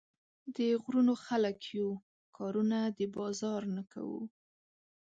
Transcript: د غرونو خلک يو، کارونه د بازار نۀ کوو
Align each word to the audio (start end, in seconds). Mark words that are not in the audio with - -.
د 0.55 0.57
غرونو 0.81 1.13
خلک 1.25 1.57
يو، 1.77 1.89
کارونه 2.37 2.79
د 2.97 2.99
بازار 3.15 3.61
نۀ 3.75 3.83
کوو 3.91 4.21